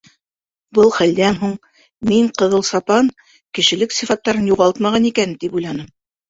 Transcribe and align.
Был 0.77 0.87
хәлдән 0.93 1.35
һуң, 1.41 1.51
мин 2.11 2.29
ҡыҙыл 2.43 2.65
сапан 2.71 3.11
кешелек 3.59 3.95
сифаттарын 3.99 4.49
юғалтмаған 4.55 5.07
икән, 5.13 5.37
тип 5.45 5.61
уйланым. 5.61 5.87